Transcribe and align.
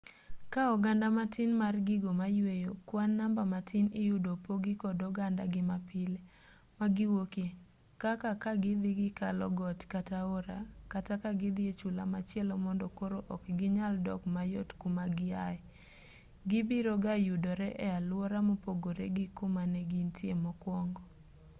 kaa 0.53 0.67
oganda 0.75 1.07
matin 1.17 1.49
mar 1.61 1.75
gigo 1.87 2.11
mayueyo 2.21 2.71
kwan 2.87 3.11
namba 3.19 3.43
matin 3.53 3.85
iyudo 4.01 4.29
opogi 4.37 4.73
kod 4.81 4.97
ogandagi 5.09 5.61
mapile 5.69 6.19
magiwuokie 6.79 7.49
kaka 8.03 8.29
kagidhi 8.43 8.91
gikalo 8.99 9.45
got 9.59 9.79
kata 9.93 10.15
aora 10.23 10.57
kata 10.91 11.13
kagidhi 11.23 11.63
e 11.71 11.73
chula 11.79 12.03
machielo 12.13 12.53
mondo 12.65 12.85
koro 12.97 13.19
ok 13.33 13.43
ginyal 13.59 13.93
dok 14.07 14.21
mayot 14.35 14.69
kumagihaye 14.81 15.59
gibiroga 16.49 17.13
yudore 17.27 17.67
e 17.85 17.87
aluora 17.97 18.39
mopogore 18.47 19.05
gi 19.15 19.25
kumanegintie 19.37 20.33
mokwongo 20.43 21.03